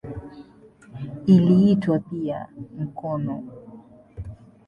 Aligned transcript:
Iliitwa 1.25 1.99
pia 1.99 2.47
"mkono". 2.77 3.43